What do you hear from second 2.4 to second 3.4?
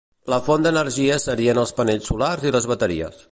i les bateries.